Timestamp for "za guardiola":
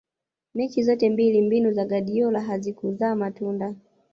1.73-2.41